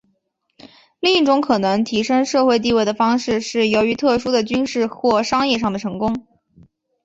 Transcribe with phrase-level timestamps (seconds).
[0.99, 6.25] 另一种可能提升社会地位的方式是由于特殊的军事或商业上的成功。